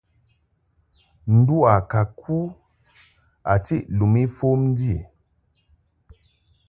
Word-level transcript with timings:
Ndu 1.35 1.57
a 1.73 1.75
ka 1.91 2.01
ku 2.19 2.37
a 3.51 3.53
tiʼ 3.65 3.85
lum 3.97 4.13
ifom 4.23 4.59
ndi. 4.71 4.93